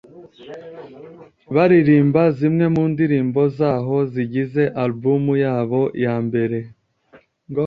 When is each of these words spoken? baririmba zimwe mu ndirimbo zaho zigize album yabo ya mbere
baririmba 1.55 2.21
zimwe 2.37 2.65
mu 2.75 2.83
ndirimbo 2.91 3.41
zaho 3.57 3.95
zigize 4.11 4.63
album 4.83 5.23
yabo 5.45 5.81
ya 6.03 6.15
mbere 6.25 6.57